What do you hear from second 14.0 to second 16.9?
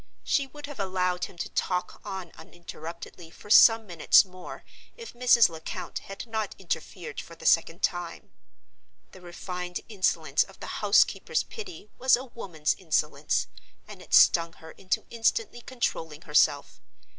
it stung her into instantly controlling herself.